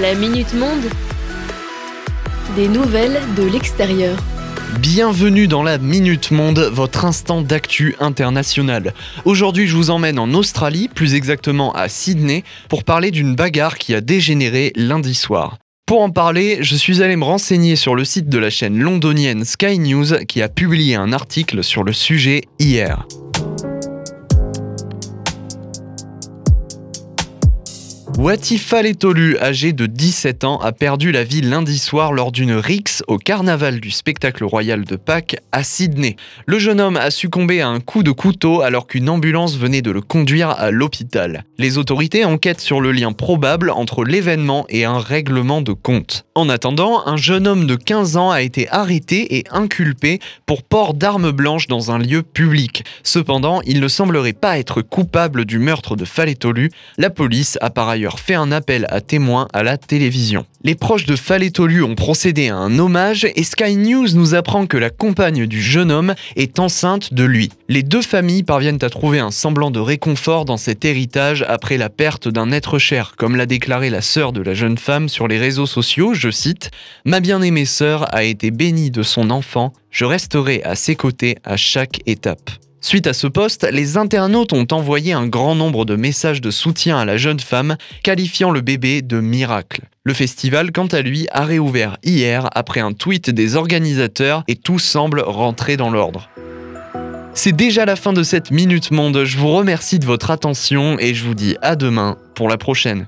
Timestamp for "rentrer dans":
95.20-95.90